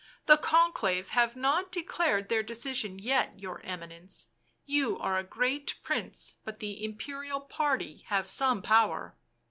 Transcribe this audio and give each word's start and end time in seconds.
"The 0.25 0.37
Conclave 0.37 1.09
have 1.09 1.35
not 1.35 1.71
declared 1.71 2.27
their 2.27 2.41
decision 2.41 2.97
yet, 2.97 3.39
your 3.39 3.61
Eminence; 3.61 4.29
you 4.65 4.97
are 4.97 5.15
a 5.19 5.23
great 5.23 5.75
prince, 5.83 6.37
but 6.43 6.57
the 6.57 6.83
Imperial 6.83 7.41
party 7.41 7.97
have 8.07 8.27
some 8.27 8.63
power." 8.63 9.15